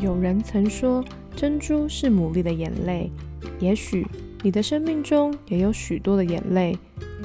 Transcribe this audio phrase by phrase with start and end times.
[0.00, 1.04] 有人曾说，
[1.36, 3.10] 珍珠是牡蛎的眼泪。
[3.60, 4.06] 也许
[4.42, 6.76] 你的生命中也有许多的眼泪，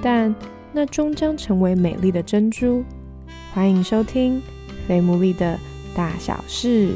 [0.03, 0.33] 但
[0.71, 2.83] 那终将成为美丽的珍珠。
[3.53, 4.37] 欢迎收听
[4.87, 5.59] 《非牡蛎的
[5.95, 6.93] 大小事》。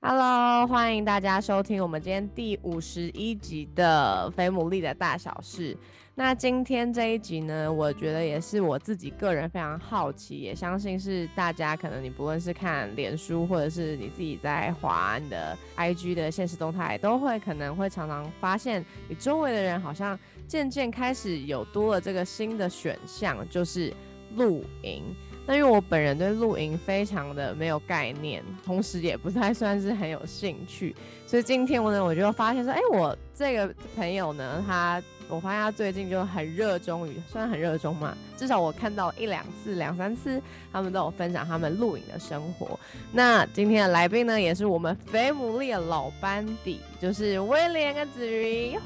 [0.00, 5.74] Hello，欢迎大家收听我们今天第五十一集的《非牡蛎的大小事》。
[6.16, 23.92] 那今天这一集呢，我觉得也是我自己个人非常好奇，也相信是大家可能你不论是看脸书，或者是你自己在滑你的 IG 的现实动态，都会可能会常常发现，你周围的人好像渐渐开始有多了这个新的选项，就是
[24.36, 25.02] 露营。
[25.46, 40.40] 那因为我本人对露营非常的没有概念，同时也不太算是很有兴趣，所以今天我呢，我就发现说，哎，我这个朋友呢，他，我发现他最近就很热衷于，虽然很热衷嘛，至少我看到一两次、两三次，
[40.72, 42.80] 他们都有分享他们露营的生活。
[43.12, 48.78] 那今天的来宾呢，也是我们肥牡蛎的老班底，就是威廉跟子瑜。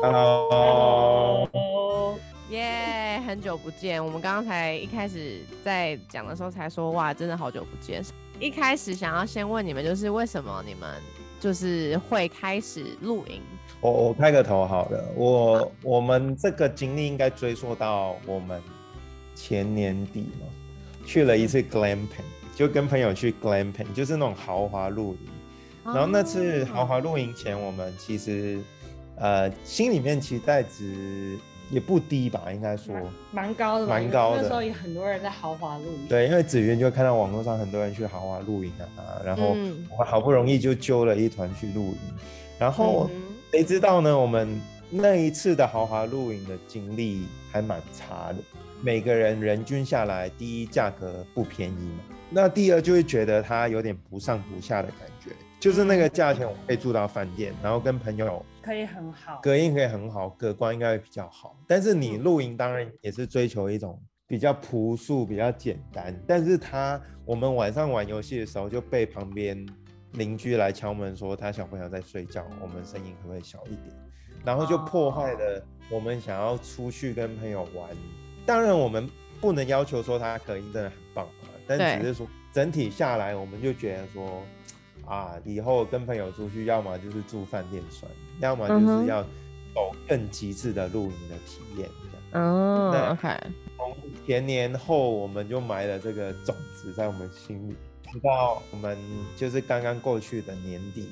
[0.00, 1.48] Hello。
[2.50, 4.02] 耶，很久不见！
[4.02, 8.02] 我们刚刚才一开始在讲的时候才说，哇，真的好久不见。
[8.40, 10.88] 一开始想要先问你们，就是为什么你们
[11.38, 13.42] 就是会开始露营？
[13.82, 18.62] 我我开个头好了，我我们这个经历应该追溯到我们
[19.34, 20.46] 前年底嘛，
[21.04, 22.24] 去了一次 glamping，
[22.56, 25.18] 就跟朋友去 glamping，就是那种豪华露营。
[25.84, 28.58] 然后那次豪华露营前，我们其实
[29.16, 31.38] 呃心里面期待值。
[31.70, 32.94] 也不低吧，应该说
[33.32, 34.42] 蛮高的，蛮高的。
[34.42, 36.08] 那时候也很多人在豪华露营。
[36.08, 39.54] 对，因为子云就看到网络上很多人去豪华露营啊，然后
[39.98, 41.98] 我好不容易就揪了一团去露营，
[42.58, 43.10] 然后
[43.50, 44.18] 谁知道呢？
[44.18, 48.36] 我们那一次的豪华露营的经历还蛮差的，
[48.82, 55.30] 每个人人均下来，第一价格不便宜嘛，那第二就会觉得它有点不上不下的感觉，
[55.60, 58.44] 就是那个价钱我可以住到饭店，然后跟朋友。
[58.62, 61.56] 可以很好，隔音可以很好，隔光应该会比较好。
[61.66, 66.14] 但是你露营当然也是追求一种比较朴素、比较简单。
[66.28, 69.66] 但是他我们晚上玩游戏的时候就被旁边
[70.12, 73.96] 邻居来敲门说他小朋友在睡觉，我们声音可不可以小一点？
[74.44, 77.88] 然后就破坏了我们想要出去跟朋友玩。
[78.46, 84.42] 当然我们不能要求说他隔音真的很棒啊，但只是说整体下来我们就觉得说。
[85.08, 88.10] 啊，以后跟朋友出去，要么就是住饭店算，
[88.40, 89.22] 要么就是要
[89.74, 91.88] 走更极致的露营的体验。
[92.32, 93.34] 哦，OK。
[93.76, 93.96] 从
[94.26, 97.74] 前年后，我们就埋了这个种子在我们心里，
[98.12, 98.98] 直到我们
[99.34, 101.08] 就是刚刚过去的年底。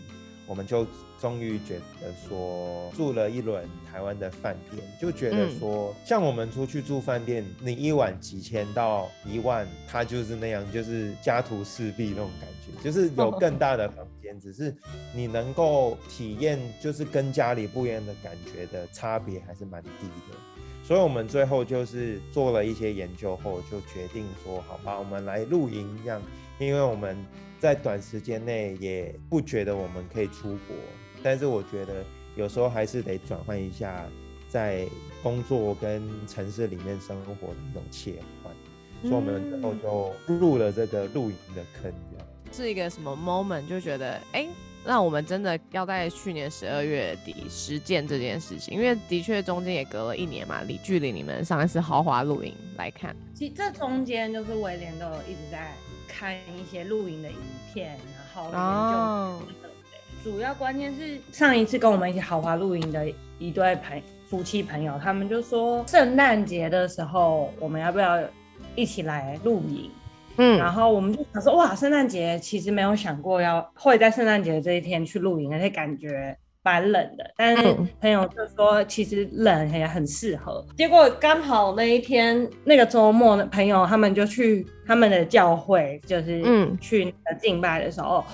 [0.47, 0.87] 我们就
[1.21, 14.75] 终于觉得说，住了一轮台湾的饭店，就觉得说，像我们出去住饭店，你一晚几千到一万，它就是那样，就是家徒四壁那种感觉，就是有更大的房间，只是
[15.15, 20.37] 你能够体验就是跟家里不一样的感觉的差别还是蛮低的。
[20.85, 26.23] 所以我们最后就是做了一些研究后，就决定说，好吧，我们来露营这样，
[26.59, 27.17] 因为我们。
[27.59, 30.77] 在短时间内也不觉得我们可以出国，
[31.23, 32.05] 但是我觉得
[32.37, 34.05] 有时候还是得转换一下
[34.47, 34.87] 在
[35.23, 38.53] 工作跟城市里面生活的一种切换，
[39.03, 39.75] 所以我们之后
[40.27, 41.91] 就入了这个露营的坑，
[42.53, 44.47] 是一个什么 moment 就觉得哎，
[44.85, 55.73] 那我们真的要在去年十二月底实践这件事情，因为的确中间也隔了一年嘛，离距离你们上一次豪华露营来看，其实这中间就是威廉都一直在。
[56.09, 57.37] 看一些露营的影
[57.73, 59.53] 片，然后研究。
[60.25, 63.07] 主要关键是上一次跟我们一起豪华露营的
[63.39, 68.21] 一对朋夫妻朋友，他们就说圣诞节的时候我们要不要
[68.75, 69.91] 一起来露营？
[70.39, 76.37] 嗯，然后我们就想说，哇，圣诞节其实没有想过要会在圣诞节这一天去露营，而且感觉。
[76.67, 77.63] 蛮冷的，但是
[78.01, 80.67] 朋友就说其实冷也很适合。
[80.77, 88.25] 结果刚好那一天那个周末，朋友他们就去他们的教会，就是嗯去那个敬拜的时候，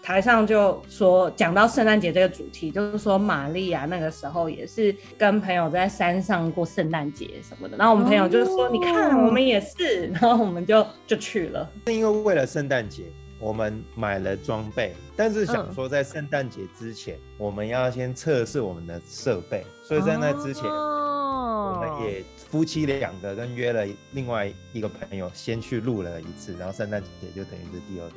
[0.00, 7.76] 台上就说讲到圣诞节这个主题，就是说玛丽亚那个时候也是跟朋友在山上过圣诞节什么的。
[7.76, 10.06] 然后我们朋友就说：“你看，我们也是。
[10.14, 13.02] ”然后我们就就去了，是因为为了圣诞节。
[13.40, 28.14] 我们买了装备，但是想说在圣诞节之前，我们要先测试我们的设备，所以在那之前，我们也夫妻两个跟约了另外一个朋友先去录了一次，然后圣诞节就等于是第二次。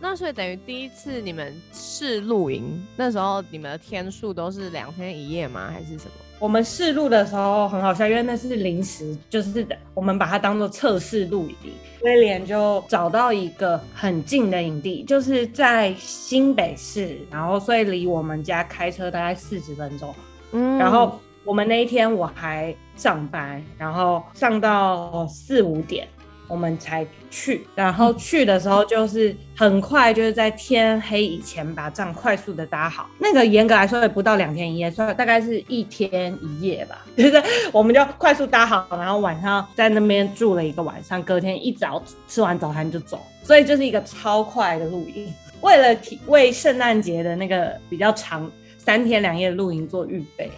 [0.00, 5.68] 那所以等于第一次你们试露营，那时候你们的天数都是两天一夜吗？
[5.70, 6.12] 还是什么？
[6.40, 11.72] 我们试录的时候很好笑，因为那是临时，就是我们把它当做测试录影。
[12.02, 20.14] 威廉就找到一个很近的营地，就是在新北市，然后所以离我们家开车大概四十分钟。
[20.52, 26.08] 嗯，然后我们那一天我还上班，然后上到四五点。
[26.50, 33.08] 我们才去，然后去的时候就是很快，就是在天黑以前把帐快速的搭好。
[33.18, 37.06] 那个严格来说也不到两天一夜，所以大概是一天一夜吧。
[37.16, 37.42] 就是
[37.72, 43.20] 我们就快速搭好，然后晚上在那边住了一个晚上，隔天一早吃完早餐就走。
[43.44, 50.50] 所以就是一个超快的露营，为了为圣诞节的那个比较长三天两夜露营做预备。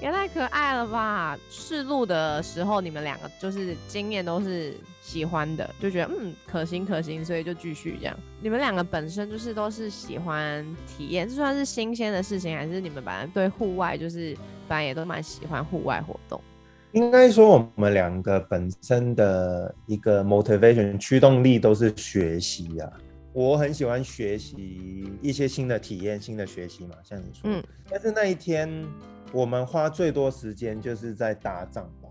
[0.00, 1.38] 也太可爱了吧！
[1.48, 8.14] 试录的时候，你们两个就是经验都是喜欢的，就觉得嗯可行可行，所以就继续这样。
[8.42, 14.36] 你们两个本身就是都是喜欢体验，这算是新鲜的事情，还是你们本来对户外就是
[14.68, 16.38] 本来也都蛮喜欢户外活动？
[16.92, 22.92] 应该说我们两个本身的一个 motivation 驱动力都是学习呀。
[23.32, 28.84] 我很喜欢学习一些新的体验、新的学习嘛，像你说，嗯，但是那一天。
[29.32, 32.08] 我们花最多时间就是在搭帐吧，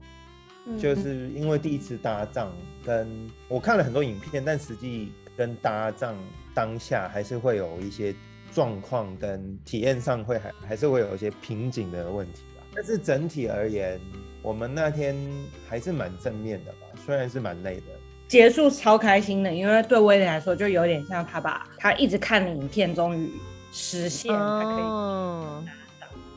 [0.78, 2.52] 就是因为第一次搭帐，
[2.86, 3.08] 跟
[3.48, 6.16] 我看了很多影片，但实际跟搭帐
[6.54, 8.14] 当下还是会有一些
[8.54, 12.64] 状况跟体验上会还还是会有一些瓶颈的问题吧。
[12.74, 14.00] 但是整体而言，
[14.42, 15.16] 我们那天
[15.68, 17.84] 还是蛮正面的吧，虽然是蛮累的。
[18.28, 23.32] 结束超开心的，因为对威廉来说就有点像他把他一直看的影片终于
[23.72, 25.85] 实现，他可以。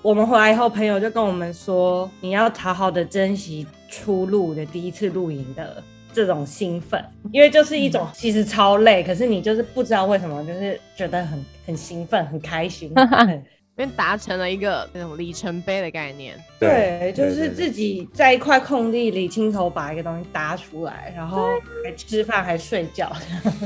[0.08, 5.82] 我们回来以后，朋友就跟我们说，你要好好的珍惜出路的第一次露营的
[6.14, 12.90] 这种兴奋，因为就是一种其实超累，可是你就是不知道为什么，就是觉得很很兴奋，很开心。
[13.78, 21.46] 因为达成了一个那种里程碑的概念，对，就是自己在一块空地里亲手把一个东西搭出来，然后
[21.84, 23.10] 还吃饭还睡觉。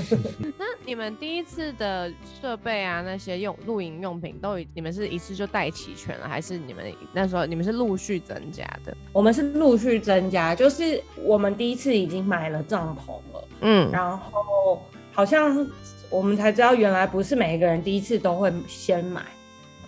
[0.59, 6.85] 那你们第一次的设备啊，那些用露营用品都你们是一次就带齐全了，还是你们
[7.15, 8.95] 那时候你们是陆续增加的？
[9.15, 15.67] 我们是陆续增加，就是我们第一次已经买了帐篷了，嗯，然后好像
[16.11, 19.23] 我们才知道原来不是每一个人第一次都会先买。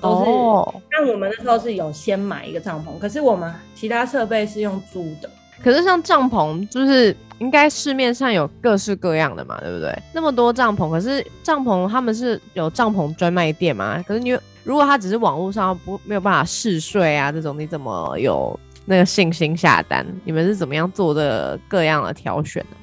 [0.00, 5.31] 都是，但我们那时候是有先买一个帐篷，可是我们其他设备是用租的。
[5.62, 9.96] 可是像帐篷，就是应该市面上有各式各样的嘛，对不对？
[10.12, 14.02] 那么多帐篷，可是帐篷他们是有帐篷专卖店嘛？
[14.06, 20.05] 可是你如果他只是网络上不没有办法试睡啊，这种你怎么有那个信心下单？
[20.25, 22.76] 你们是怎么样做的各样的挑选呢？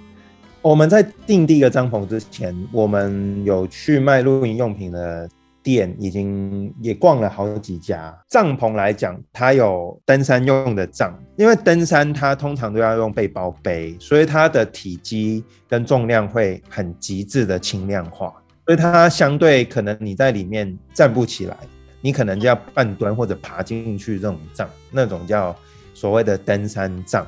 [0.61, 5.29] 我们在订第一个帐篷之前，我们有去卖露营用品的。
[5.63, 8.17] 店已经也逛了好几家。
[8.27, 18.33] 帐篷来讲，它有登山用的帐，因为登山它通常都要用背包背，所以它的体积跟重量会很极致的轻量化，
[18.65, 21.57] 所以它相对可能你在里面站不起来，
[22.01, 25.55] 你可能就要半蹲或者爬进去这种帐，那种叫
[25.93, 27.25] 所谓的登山帐。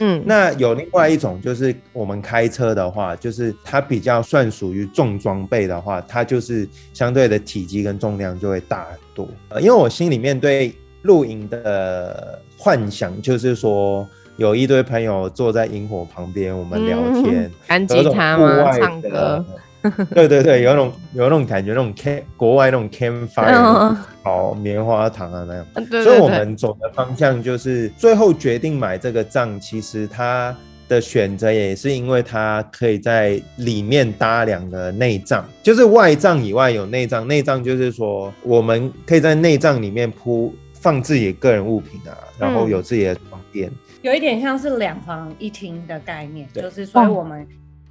[0.00, 9.28] 嗯，那有另外一种，就是我们开车的话，就是它比较算属于重装备的话，它就是相对的体积跟重量就会大很多。
[9.48, 10.72] 呃，因为我心里面对
[11.02, 18.70] 露营的幻想，就是说有一堆朋友坐在萤火旁边，我们聊天，弹吉他吗？
[18.78, 19.44] 唱歌。
[20.12, 25.66] 对对对，有那种有那种感觉，那种 camp 国外那种 campfire，好棉花糖啊那样。
[26.02, 30.54] 所以我们走的方向就是最后决定买这个帐，其实它
[30.88, 43.70] 的选择也是因为它可以在里面搭两个内帐，就是外帐以外有内帐，内帐就是说我们可以在内帐里面铺放自己个人物品啊，然后有自己的床垫，
[44.02, 47.46] 有一点像是两房一厅的概念，就是所以我们。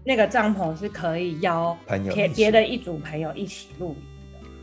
[0.08, 3.96] 那个帐篷是可以邀朋友别的一组朋友一起露营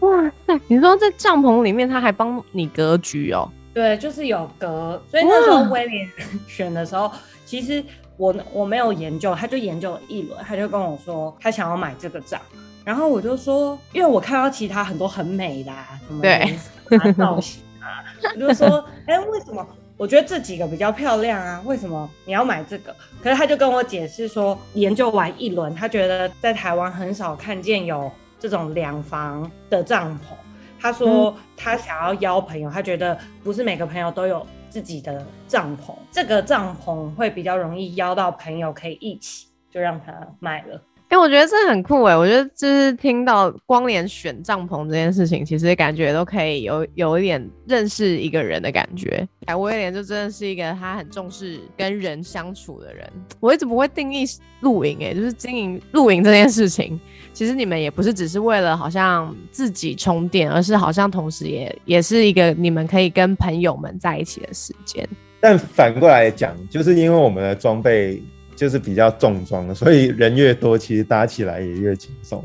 [0.01, 0.07] 的。
[0.07, 0.59] 哇塞！
[0.69, 3.47] 你说在帐篷里面，他还帮你格局哦？
[3.75, 4.99] 对，就是有格。
[5.11, 6.09] 所以那时候威廉
[6.49, 7.13] 选的时候，
[7.45, 7.85] 其实
[8.17, 12.41] 我我没有研究，他就研究了一轮，他就跟我说他想要买这个帐。
[12.83, 18.01] 然后我就说，因为我看到其他很多很美的啊什么造型啊，
[18.35, 19.67] 我就说， 哎，为什么？
[19.97, 22.95] 我觉得这几个比较漂亮啊，为什么你要买这个？
[23.23, 30.35] 可是他就跟我解释说，研究完一轮，他觉得在台湾很少看见有这种两房的帐篷。
[30.81, 40.83] 他说他想要邀朋友，他觉得不是每个朋友都有自己的帐篷，这个帐篷会比较容易邀到朋友可以一起，就让他买了。
[41.15, 49.25] 哎、我觉得这很酷哎，我觉得就是听到光连选帐篷这件事情，其实感觉都可以有有一点认识一个人的感觉。
[49.45, 53.09] 哎，威廉就真的是一个他很重视跟人相处的人。
[53.39, 54.25] 我一直不会定义
[54.59, 56.99] 露营，哎，就是经营露营这件事情，
[57.33, 65.09] 其实你们也不是只是为了好像自己充电，而是好像同时也也是一个你们可以跟朋友们在一起的时间。
[65.41, 68.21] 但反过来讲，就是因为我们的装备
[68.55, 72.43] 就是比较重装的，所以人越多，其实搭起来也越轻松。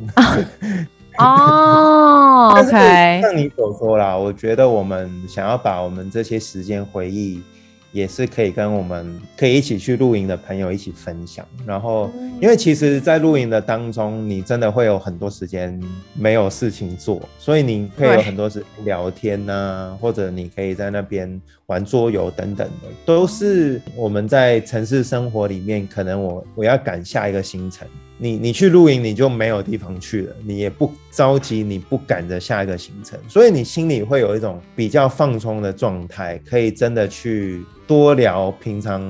[1.17, 7.41] 哦， OK，像你所说啦，我觉得我们想要把我们这些时间回忆，
[7.91, 11.45] 也是可以跟我们可以一起去露营的朋友一起分享。
[11.65, 12.09] 然后，
[12.41, 15.79] 因为其实，在露营的当中，你真的会有很多时间
[16.13, 27.87] 没有事情做，所以你可以有很多时间聊天呐、或者你可以在那边玩桌游等等的，都是我们在城市生活里面，可能我我要赶下一个行程。
[28.21, 39.01] 你你去露营，你就没有地方去了，你也不着急，你不赶着下一个行程，所以你心里会有一种比较放松的状态，可以真的去多聊平常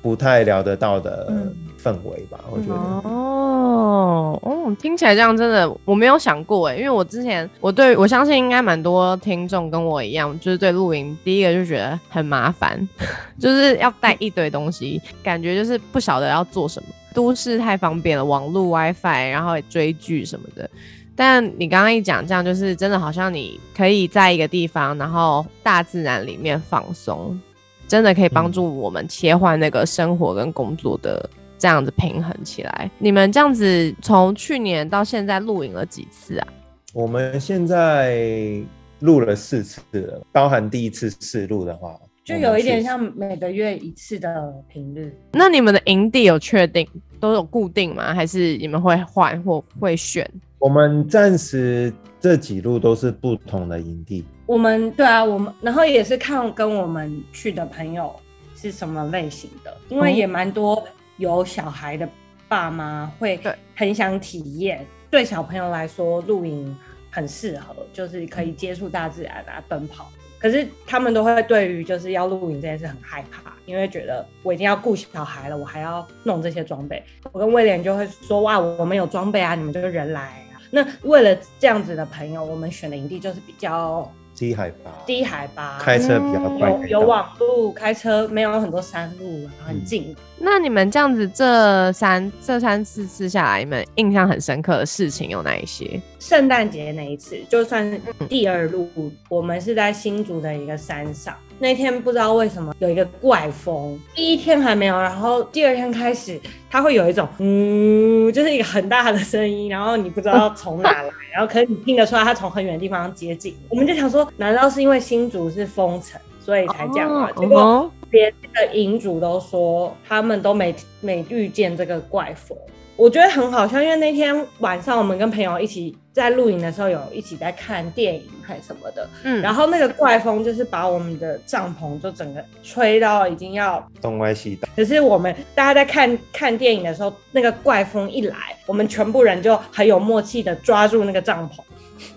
[0.00, 2.40] 不太聊得到的嗯氛围吧。
[2.50, 12.88] 我觉得，哦，哦，听起来这样真的我没有想过哎，因为我之前我对我相信应该蛮多听众跟我一样，就是对露营第一个就觉得很麻烦，
[13.38, 16.88] 就是要带一堆东西，感觉就是不晓得要做什么。
[17.14, 20.68] 都市太方便了，网络 WiFi，然后追剧什么的。
[21.16, 27.40] 但你刚刚一讲，这样就是真的好像你可以在一个地方，然后大自然里面放松，
[27.86, 32.90] 真的可以帮助我们切换那个生活跟工作的这样子平衡起来。
[32.98, 36.48] 你们这样子从去年到现在露营了几次啊？
[36.92, 38.60] 我们现在
[38.98, 45.14] 录了四次了，包含第一次试录的话，就有一点像每个月一次的频率。
[45.32, 46.88] 那你们的营地有确定
[47.20, 48.14] 都有固定吗？
[48.14, 50.28] 还是你们会换或会选？
[50.58, 58.10] 我们暂时这几路都是不同的营地，我们对啊，我们然后也是看跟我们去的朋友
[58.56, 60.82] 是什么类型的，因为哦也蛮多
[61.18, 62.08] 有小孩的
[62.48, 64.84] 爸妈会对很想体验。
[65.10, 66.74] 对小朋友来说，露营
[67.10, 70.10] 很适合，就是可以接触大自然啊，奔跑。
[70.44, 77.02] 可是他们都会对于就是要露营这件事很害怕，因为觉得我已经要顾小孩了，我还要弄这些装备。
[77.32, 80.20] 我跟威廉就会说哇，我们有装备啊，你们就人来
[80.52, 80.60] 啊。
[80.70, 90.14] 那为了这样子的朋友，我们选的营地就是比较低海拔，低海拔，开车比较快有有网路，开车没有很多山路，然后很近。
[90.38, 96.00] 那你们这样子这三这三四次下来，你们印象很深刻的事情有哪一些？
[96.18, 98.88] 圣诞节那一次，就算是第二路，
[99.28, 101.34] 我们是在新竹的一个山上。
[101.58, 113.56] 那天不知道为什么有一个怪风，第一天还没有，然后第二天开始，它会有一种嗯，就是一个很大的声音，然后你不知道从哪来，然后可是你听得出来它从很远的地方接近。
[113.68, 117.30] 我们就想说，难道是因为新竹是封城，所以才这样吗？
[117.34, 122.56] 哦结果连这个营主都说他们都没没遇见这个怪风，
[122.96, 134.68] 我觉得很好笑，因为那天晚上我们跟朋友一起在露营的时候，有一起在看电影还什么的，嗯，然后那个怪风就是把我们的帐篷就整个吹到已经要，东歪西倒。
[134.76, 141.60] 可是我们大家在看看电影的时候，那个怪风一来，我们全部人就很有默契的抓住那个帐篷。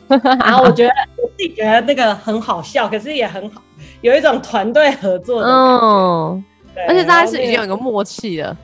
[0.40, 3.62] 然后我觉得我自己觉得那个很好笑，可是也很好，
[4.02, 5.86] 有一种团队合作的感觉。
[5.86, 8.56] 嗯，对而且大家是已经有一个默契了。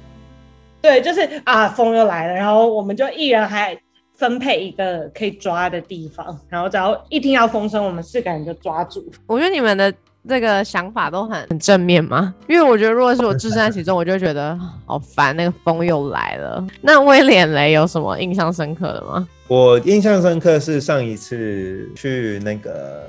[0.84, 3.76] 对，就是啊，风又来了，然后我们就一人还
[4.18, 9.10] 分配一个可以抓的地方，然后只要一听到风声，我们四个人就抓住。
[9.26, 9.92] 我觉得你们的
[10.28, 16.62] 这个想法都很很正面嘛，因为我觉得如果是我置身在其中，我就觉得好烦，那个风又来了。
[16.82, 19.26] 那威廉雷有什么印象深刻的吗？
[19.48, 23.08] 我印象深刻是上一次去那个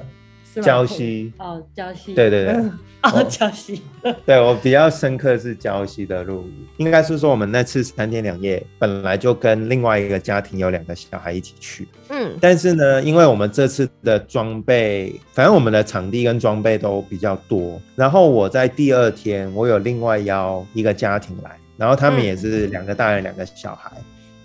[0.63, 2.55] 礁溪，哦，礁溪，对对对。
[2.55, 2.73] 嗯
[3.05, 3.83] 哦，礁溪，
[4.25, 22.25] 对我比较深刻是礁溪的露营，应该是说我们那次三天两夜本来就跟另外一个家庭有两个小孩一起去，嗯，但是呢，因为我们这次的装备，反正我们的场地跟装备都比较多，然后我在第二天我有另外邀一个家庭来，然后他们嗯。
[22.25, 23.93] 也是两个大人两个小孩。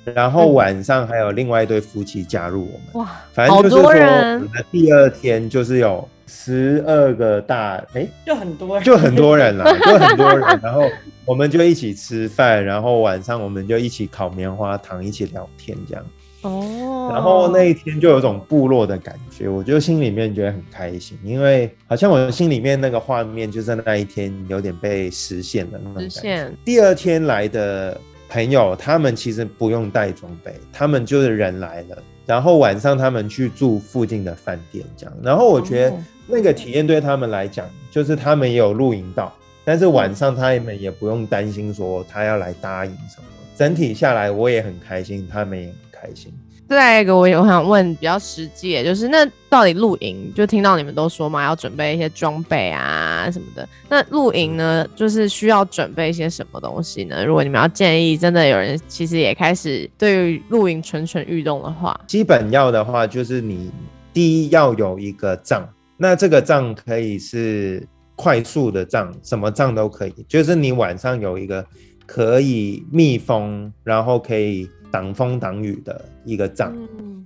[0.06, 10.82] 然后晚上还有另外一对夫妻加入我们，哇，反正就是说，第二天就是有十二个大，哎，就很多人，就很多人啦， 就很多人，然后
[11.26, 16.06] 我们就一起吃饭，然后晚上我们就一起烤棉花糖，一起聊天这样。
[16.42, 26.10] 哦，然后那一天就有种部落的感觉，我就心里面觉得很开心，因为好像我心里面那个画面就在那一天有点被实现了那种感觉。
[26.10, 35.14] 实现，第二天来的朋友，他们其实不用带装备，他们就是人来了，然后晚上他们去住附近的饭店这样。
[35.24, 39.34] 然后我觉得那个体验对他们来讲，就是他们也有露营到，
[39.66, 43.24] 但是晚上他们也不用担心说他要来搭营什么。
[43.56, 46.32] 整体下来，我也很开心，他们也很开心。
[46.76, 53.68] 再一个，我也想问比较实际，就是那到底露营，就听到你们都说嘛，要准备一些装备啊什么的。
[53.90, 57.26] 那露营呢，就是需要准备一些什么东西呢？
[57.26, 63.72] 如果你们要建议，真的有人其实也开始对于露营蠢蠢欲动的话，基本要的话就是你
[64.14, 67.84] 第一要有一个帐，那这个帐可以是
[68.16, 71.66] 快速的帐，什么帐都可以，就是你晚上有一个
[72.06, 74.70] 可以密封，然后可以。
[74.92, 76.76] 挡风挡雨的一个帐，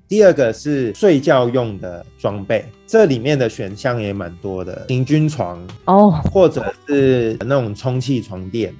[0.07, 8.73] 第二个是睡觉用的装备，这里面的选项也蛮多的，行军床哦，或者是那种充气床垫，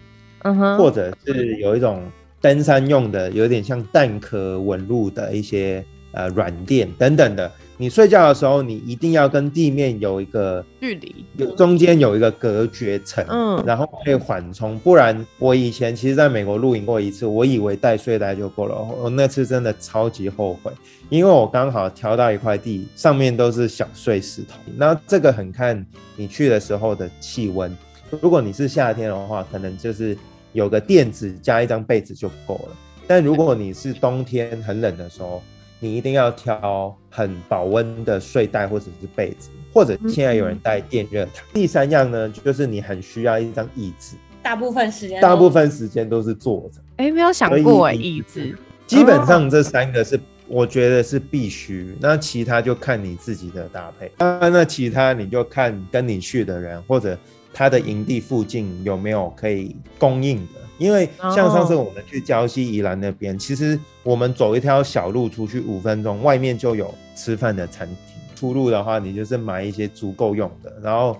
[0.44, 2.04] 嗯哼，或者是有一种
[2.42, 7.52] 登山用的，有点像蛋壳纹路的一些呃软垫等等的。
[7.76, 14.78] 你睡觉的时候，你一定要跟地面有一个距离，有中间有一个隔绝层，嗯，然后可以缓冲。
[14.80, 20.72] 不然，我以前其实在美国露营过一次，我以为带睡袋就够了，我那次真的超级后悔，
[21.10, 24.54] 因为我刚好挑到一块地，上面都是小碎石头。
[24.78, 25.84] 那这个很看
[26.16, 27.76] 你去的时候的气温，
[28.22, 30.16] 如果你是夏天的话，可能就是
[30.54, 32.76] 有个垫子加一张被子就够了。
[33.08, 35.44] 但如果你是冬天很冷的时候，
[35.84, 41.44] 你一定要挑很保温的睡袋或者是被子，或者现在有人带电热毯。
[41.54, 46.80] 第三样呢，就是你很需要一张椅子，大部分时间大部分时间都是坐着。
[46.96, 48.58] 哎，没有想过哎，椅子。
[48.88, 54.10] 基本上这三个是我觉得是必须，那其他就看你自己的搭配。
[54.20, 57.18] 那那其他你就看跟你去的人或者
[57.54, 60.63] 他的营地附近有没有可以供应的。
[60.84, 67.98] 因为像上次我们去礁溪宜兰那边，其实我们走一条小路出去五分钟，外面就有吃饭的餐厅。
[68.36, 71.18] 出路的话，你就是买一些足够用的，然后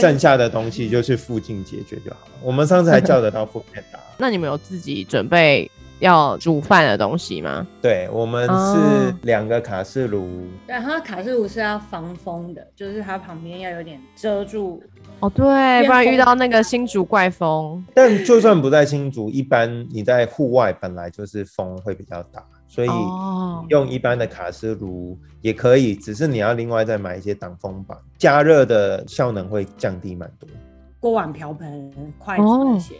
[0.00, 2.32] 剩下的东西就去附近解决就好了。
[2.40, 3.98] 我们上次还叫得到 副片达。
[4.16, 5.70] 那你们有自己准备
[6.02, 7.64] 要煮饭的东西吗？
[7.80, 10.26] 对，我们是两个卡式炉。
[10.66, 14.82] 对，它卡式炉是要防风的，就是它旁边要有点遮住。
[15.20, 15.44] 哦，对，
[15.86, 17.84] 不然遇到那个新竹怪风。
[17.94, 22.88] 但就算不在新竹，一般你在户外本来就是风会比较大，所以
[23.68, 30.48] 用一般的卡式炉也可以，只是你要另外再买一些挡风板，加热的效能会降低蛮多。
[30.98, 32.96] 锅碗瓢盆、筷子那些，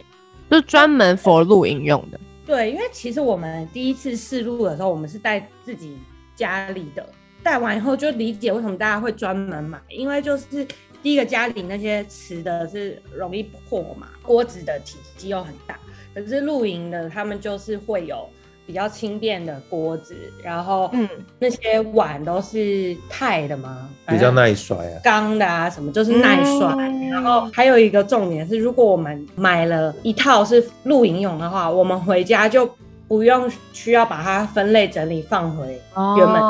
[0.49, 2.17] 就专门 for 露营用的。
[2.45, 5.97] 对，因为其实我们第一次试录的时候，我们是带自己
[6.35, 7.07] 家里的，
[7.41, 10.67] 带完以后就理解为什么大家会专门买，因为就是。
[11.03, 15.77] 第一个家里那些瓷的是容易破嘛，锅子的体积又很大，
[16.15, 18.25] 可是露营的他们就是会有
[18.65, 21.07] 比较轻便的锅子，然后嗯
[21.39, 26.75] 那些碗都是钛的吗，比较耐摔啊，钢的啊什么就是耐摔。
[27.11, 32.69] 然后还有一个重点是，如果我们买了一套是露营用的话，我们回家就
[33.07, 35.79] 不用需要把它分类整理放回
[36.17, 36.41] 原本。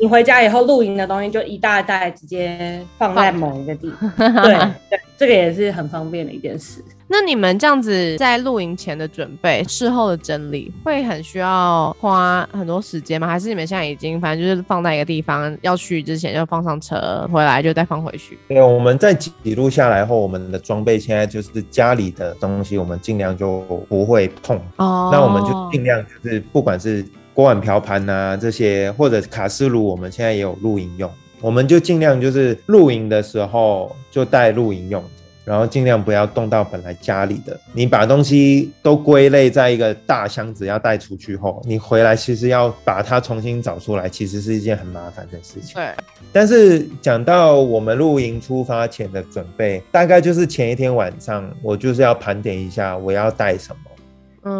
[0.00, 4.54] 你回家以后露营的东西就一大袋直接放在某一个地方，对
[4.88, 6.84] 对，这个也是很方便的一件事。
[7.10, 13.26] 那你们这样子在露营前的准备、事后的整理，会很需要花很多时间吗？
[13.26, 18.38] 还是你们现在已经反正就是放在一个地方，要去之前就放上车，回来就再放回去？
[18.46, 24.60] 对，我们在记录下来后，我们的装备现在就是家里的东西，我们尽量就不会碰。
[24.76, 27.04] 哦，那我们就尽量就是不管是。
[27.38, 31.08] 锅碗瓢盘呐，这些或者卡式炉，我们现在也有露营用，
[31.40, 35.00] 我们就尽量就是露营的时候就带露营用，
[35.44, 37.56] 然后尽量不要动到本来家里的。
[37.72, 45.74] 你把东西都归类在一个大箱子要带出去后，你回来其实要把它重新找出来，其实是一件很麻烦的事情。
[45.76, 45.90] 对。
[46.32, 53.87] 但是讲到我们露营出发前的准备，大概就是前一天晚上，我就是要盘点一下我要带什么。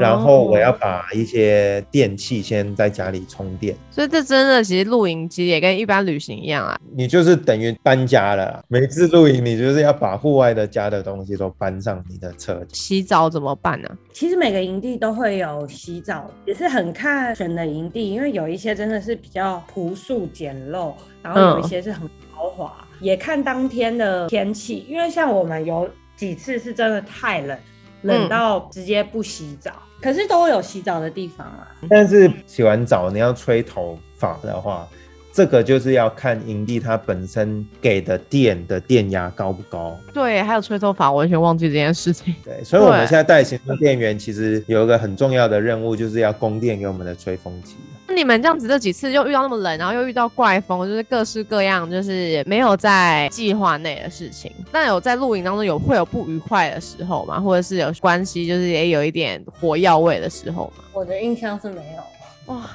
[0.01, 8.65] 然后我要把一些电器先在家里充电，所以这真的其实露营其实也跟一般旅行一样啊，你就是等于搬家了。
[8.69, 12.61] 每次露营你就是要把户外的家的东西都搬上你的车。
[12.73, 13.89] 洗澡怎么办呢？
[14.13, 24.85] 其实每个营地都会有洗澡，也是很看选的营地，因为有一些真的是比较朴素简陋，然后有一些是很豪华，也看当天的天气。
[24.89, 27.59] 因为像我们有几次是真的太冷。
[28.03, 31.69] 冷到直接不洗澡，可是都有洗澡的地方啊。
[31.89, 34.87] 但是洗完澡你要吹头发的话，
[35.33, 39.97] 这个就是要看营地它本身给的电的电压高不高。
[40.13, 42.35] 对，还有吹头发，完全忘记这件事情。
[42.45, 47.77] 对，所以我们现在带行的电源，其实有一个很重要的任务，就是要供电给我们的吹风机。
[48.19, 54.51] 那你们这样子这几次又遇到那么冷，然后又遇到怪风，就是各式各样，就是没有在计划内的事情。
[54.73, 57.39] 那有在露营当中有会有不愉快的时候吗？
[57.39, 60.83] 或者是有关系，就是也有一点火药味的时候吗？
[60.93, 62.53] 我的印象是没有。
[62.53, 62.69] 哇，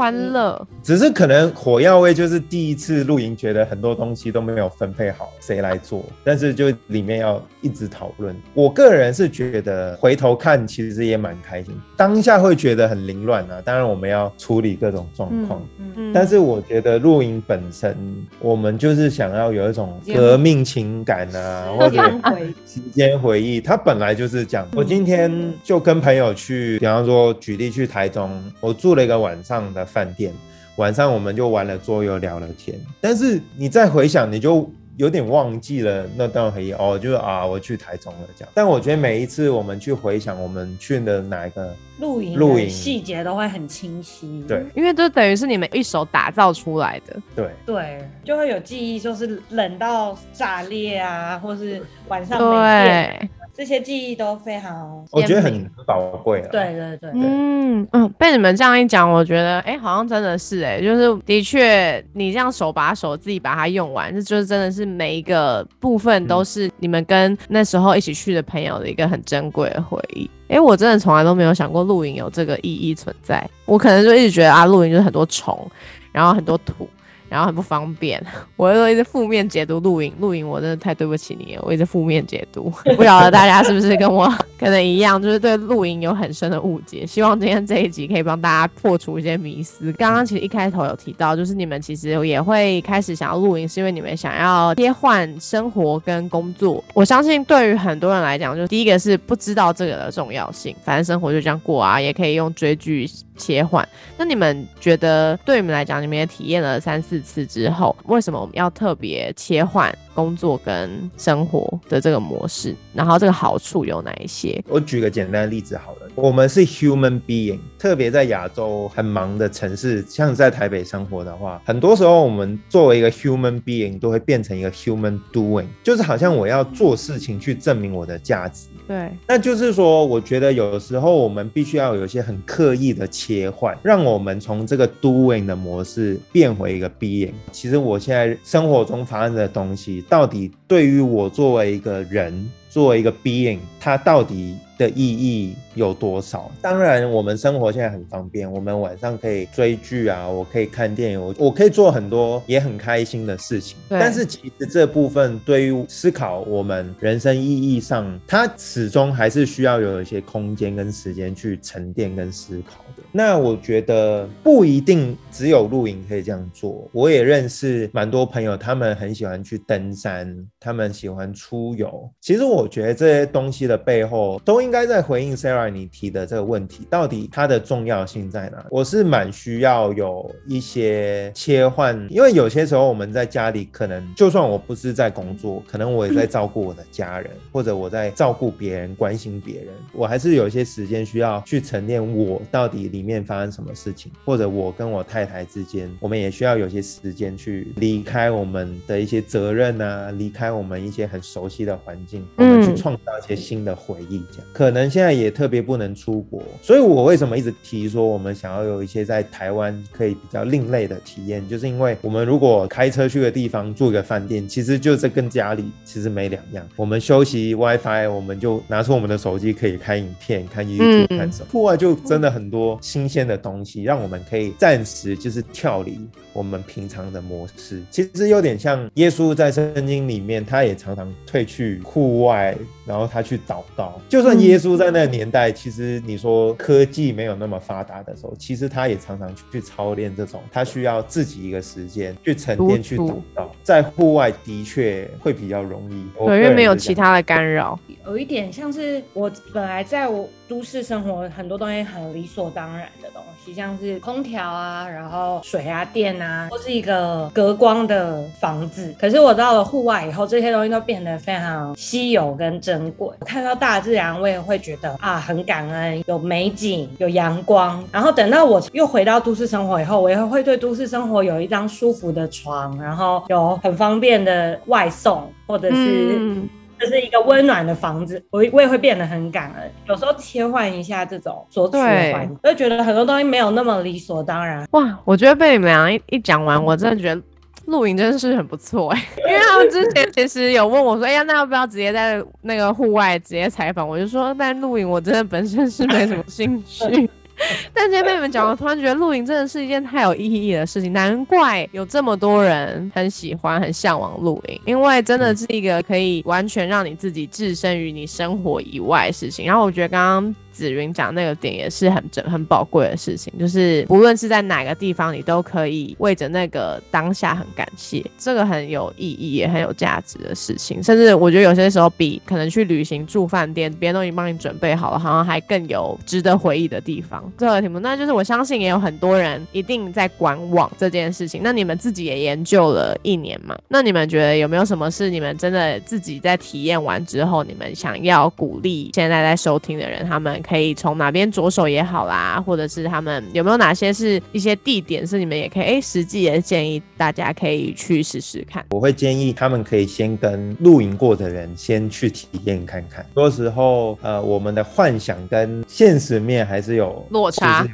[0.00, 6.02] 欢乐，只是可能火药味就是第一次露营，觉得很多东西都没有分配好，谁来做？
[6.24, 8.34] 但是就里面要一直讨论。
[8.54, 13.60] 我个人是觉得回头看其实也蛮开心，当下会觉得很凌乱啊。
[13.62, 15.62] 当然我们要处理各种状况。
[15.76, 17.94] 嗯，嗯但是我觉得露营本身，
[18.38, 24.66] 我们就是想要有一种革命情感啊，或者回时间回忆，它本来就是这样。
[24.74, 25.30] 我今天
[25.62, 30.32] 就跟朋友去，比方说举例去台中，我住了一个晚上的饭店，
[30.76, 32.78] 晚上我们就玩了桌游，聊了天。
[33.00, 38.52] 但是你再回想，你就有点忘记了那段回忆哦，就是啊，我去台中了这样。
[38.54, 44.44] 但我觉得每一次我们去回想，我们去的哪一个，露营露营的细节都会很清晰。
[44.46, 47.16] 对因为这等于是你们一手打造出来的。
[47.34, 55.04] 对，对，就会有记忆，就是冷到炸裂啊，或是晚上没电，对，这些记忆都非常。
[55.10, 56.48] 我觉得很宝贵了。
[56.48, 70.30] 对对对，嗯嗯，被你们这样一讲，我觉得哎、好像真的是哎、就是的确，你这样手把手自己把它用完，这就是真的是每一个部分都是你们跟那时候一起去的朋友的一个很珍贵的回忆。
[70.48, 75.70] 哎、我真的从来都没有想过露营有这个意义存在，我可能就一直觉得啊，露营就是很多虫，
[76.12, 76.88] 然后很多土。
[77.30, 78.22] 然后很不方便，
[78.56, 87.06] 我又一直负面解读露营，露营我真的太对不起你了，我一直负面解读， 不晓得大家是不是跟我 可能一样，就是对露营有很深的误解。
[87.06, 89.92] 希望今天这一集可以帮大家破除一些迷思。
[89.92, 96.82] 刚刚其实一开头有提到，就是你们其实也会开始想要露营，是因为你们想要切换生活跟工作。
[96.94, 103.08] 我相信对于很多人来讲，就第一个是不知道这个的重要性，反正生活就这样过啊，也可以用追剧
[103.40, 103.86] 切换。
[104.18, 112.76] 那你们觉得对你们来讲，你们也体验了三四次之后，为什么我们要特别切换工作跟生活的这个模式？
[112.92, 114.62] 然后这个好处有哪一些？
[114.68, 128.68] 我举个简单的例子好了，我们是 human being，特别在亚洲很忙的城市，像在台北生活的话，很多时候我们作为一个 human being 都会变成一个 human doing，就是好像我要做事情去证明我的价值。
[128.86, 137.32] 对，那就是说，我觉得有时候我们必须要有一些很刻意的切换，让我们从这个 doing 的模式变回一个 being。
[137.50, 146.50] 其实我现在生活中发生的东西，到底对于我作为一个人，作为一个 being，它到底的意义有多少？
[146.60, 153.76] 当然，我们生活现在很方便，我们晚上可以追剧啊，我可以看电影，我我可以做很多也很开心的事情。
[153.88, 163.02] 但是其实这部分对于思考我们人生意义上，它始终还是需要有一些空间跟时间去沉淀跟思考的。
[163.12, 172.10] 那我觉得不一定只有露营可以这样做，我也认识蛮多朋友，他们很喜欢去登山，他们喜欢出游。
[172.20, 178.64] 其实我觉得这些东西的背后，都应该在回应 Sarah 你提的这个问题，到底它的重要性在哪？
[178.70, 204.22] 我是蛮需要有一些切换，因为有些时候我们在家里，可能就算我不是在工作，可能我也在照顾我的家人， 或者我在照顾别人、关心别人，我还是有一些时间需要去沉淀我到底里面发生什么事情，或者我跟我太太之间，我们也需要有些时间去离开我们的一些责任啊，离开我们一些很熟悉的环境，我们去嗯创造一些新的回忆。
[204.32, 216.66] 这样，可能现在也特别不能出国，所以我为什么一直提说我们想要有一些在台湾可以比较另类的体验，就是因为我们如果开车去个地方住个饭店，其实就是跟家里其实没两样。
[216.76, 221.46] 我们休息 WiFi，我们就拿出我们的手机可以看影片、看 YouTube、看什么。
[221.50, 226.00] 户外就真的很多新鲜的东西，让我们可以暂时就是跳离
[226.32, 227.82] 我们平常的模式。
[227.90, 234.00] 其实有点像耶稣在圣经里面，他也常常退去户外，然后他去祷告。
[234.08, 243.52] 就算耶稣在那个年代，其实你说科技没有那么发达的时候，其实他也常常去操练这种，他需要自己一个时间去沉淀、去独处祷告。
[243.62, 247.78] 在户外的确会比较容易，对，因为没有其他的干扰。
[248.04, 258.92] 有一点像是我本来在我都市生活，很多东西很理所当然的东西，像是空调啊，然后水啊、电啊，或是一个隔光的房子。
[258.98, 263.08] 可是我到了户外以后，这些东西都变得非常稀有跟珍贵。
[263.24, 267.84] 看到大自然，我也会觉得啊，很感恩，有美景，有阳光。
[267.92, 276.42] 然后等到我又回到都市生活以后，我也会对都市生活有一张舒服的床，然后有很方便的外送，或者是。
[276.80, 279.70] 这是一个温暖的房子，我我也会变得很感恩。
[279.86, 284.66] 有时候切换一下这种所处的环境，就觉得很多东西没有那么理所当然。
[284.70, 287.20] 哇，我觉得被你们俩一一讲完，我真的觉得
[287.66, 289.04] 露营真的是很不错哎。
[289.28, 293.86] 因为他们之前其实有问我说，哎呀，那要不要直接在那个户外直接采访？
[293.86, 297.10] 我就说，但露营我真的本身是没什么兴趣。
[297.72, 309.46] 但今天被你们讲，完突然觉得露营真的是一件太有意义的事情，难怪有这么多人很喜欢、很向往露营，因为真的是一个可以完全让你自己置身于你生活以外的事情。
[309.46, 310.34] 然后我觉得刚刚。
[310.60, 320.82] 紫云讲那个点也是很珍很宝贵的事情，就是不论是在哪个地方，你都可以为着那个当下很感谢，这个很有意义也很有价值的事情。
[320.82, 327.32] 甚至我觉得有些时候比可能去旅行住饭店，别人都已经帮你准备好了，好像还更有值得回忆的地方。
[327.38, 331.40] 最后题目，那就是我相信也有很多人一定在观望这件事情。
[331.42, 333.58] 那你们自己也研究了一年嘛？
[333.68, 340.38] 那你们觉得有没有什么是你们真的自己在体验完之后，你们想要鼓励现在在收听的人，他们？
[340.50, 348.66] 可以从哪边着手也好啦，或者是他们有没有哪些是一些地点是你们也可以哎实际的建议大家可以去试试看。
[348.70, 353.06] 我会建议他们可以先跟露营过的人先去体验看看。
[353.14, 357.64] 多时候呃我们的幻想跟现实面还是有落差，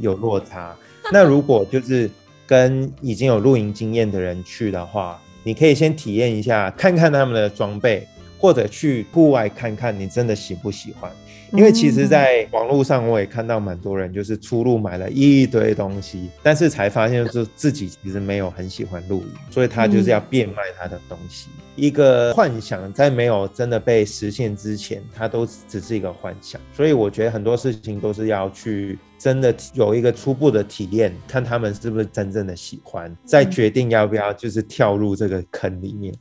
[0.00, 0.74] 有落差。
[1.12, 2.10] 那如果就是
[2.44, 8.04] 跟已经有露营经验的人去的话，你可以先体验一下，看看他们的装备。
[8.36, 11.10] 或者去户外看看，你真的喜不喜欢？
[11.56, 21.48] 因为其实，在网络上我也看到蛮多人，就是出入买了一堆东西，但是才发现是自己其实没有很喜欢露营，所以他就是要变卖他的东西。
[21.76, 26.60] 一个幻想在没有真的被实现之前，它都只是一个幻想。
[26.72, 28.98] 所以我觉得很多事情都是要去。
[29.16, 36.14] 真的有一个初步的体验，看他们是不是真正的喜欢，再决定要不要就是跳入这个坑里面。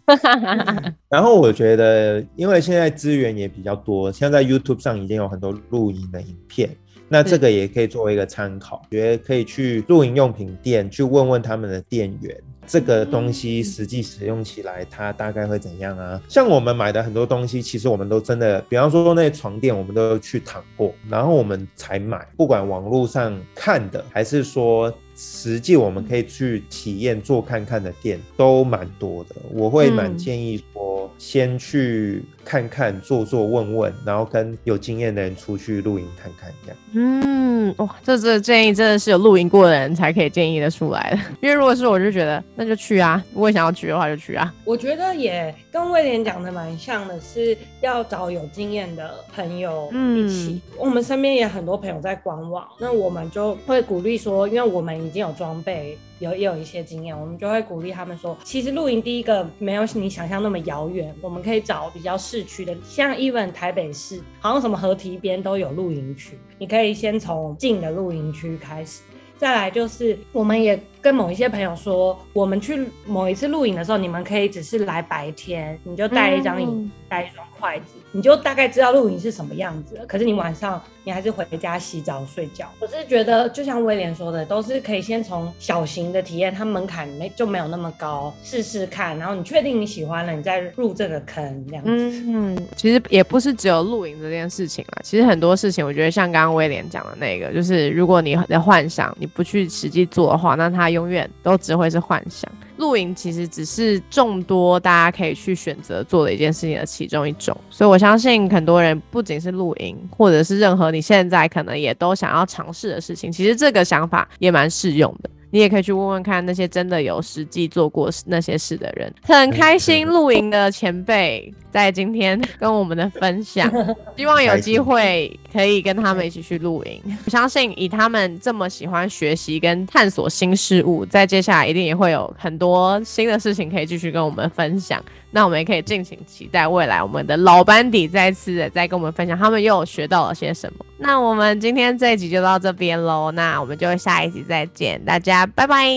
[1.09, 6.69] 然后我觉得，因为现在资源也比较多，像在 YouTube 上已经有很多露营的影片，
[7.09, 12.35] 那这个也可以作为一个参考，觉得可以去露营用品店去问问他们的店员。
[12.65, 16.21] 这个东西实际使用起来，它大概会怎样啊？
[16.29, 22.25] 像我们买的很多东西，其实我们都真的，比方说那些床垫，我们都去躺过，然后我们才买。
[22.37, 24.93] 不管网络上看的，还是说。
[25.15, 36.77] 实际我们可以去体验做看看的店都蛮多的，我会蛮建议说先去看看做做问问，然后跟有经验的人出去露营看看这样。
[36.93, 44.53] 嗯，哇，这这建议真的是有露营过的人才可以建议的出来的，因为如果是我就觉得那就去啊，如果想要去的话就去啊。
[44.63, 50.61] 我觉得也跟威廉讲的蛮像的，是要找有经验的朋友一起。
[50.77, 54.93] 我们身边也很多朋友在观望，那我们就会鼓励说，因为我们。
[55.03, 69.01] 已经有装备，有也有一些经验，我们就会鼓励他们说，其实露营第一个没有你想象那么遥远，我们可以找比较市区的，像 even 台北市，好像什么河堤边都有露营区，你可以先从近的露营区开始，
[69.37, 77.95] 再来就是我们也跟某一些朋友说，我们去某一次露营的时候，你们可以只是来白天，你就带一张椅，带一双筷子。
[78.13, 80.05] 你就大概知道露营是什么样子了。
[80.05, 82.69] 可是你晚上你还是回家洗澡睡觉。
[82.79, 89.17] 我是觉得，就像威廉说的，都是可以先从小型的体验，它门槛没就没有那么高，试试看。
[89.17, 91.89] 然后你确定你喜欢了，你再入这个坑这样子。
[92.27, 95.01] 嗯，其实也不是只有露营这件事情啊。
[95.03, 102.49] 其实很多事情，我觉得像刚刚威廉讲的那个，就是如果你的幻想你不去实际做的话，那它永远都只会是幻想。
[102.77, 115.29] 露营其实只是众多大家可以去选择做的一件事情的其中一种，所以我相信很多人不仅是露营，或者是任何你现在可能也都想要尝试的事情，其实这个想法也蛮适用的。
[115.51, 119.13] 你也可以去问问看那些真的有实际做过那些事的人。
[119.21, 123.67] 很开心露营的前辈在今天跟我们的分享，
[124.15, 127.01] 希望有机会可以跟他们一起去露营。
[127.25, 135.03] 我相信以他们这么喜欢学习跟探索新事物，在接下来一定也会有很多新的事情可以继续跟我们分享。
[135.31, 140.85] 那我们也可以敬请期待未来我们的老班底再次的再跟我们分享他们又学到了些什么。
[140.99, 145.87] 那我们今天这一集就到这边喽，那我们就下一集再见，大家拜拜，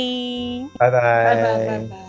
[0.79, 2.06] 拜拜，拜拜，拜拜。